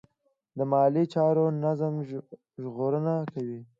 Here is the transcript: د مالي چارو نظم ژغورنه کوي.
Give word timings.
د 0.57 0.59
مالي 0.71 1.03
چارو 1.13 1.45
نظم 1.63 1.93
ژغورنه 2.61 3.13
کوي. 3.33 3.59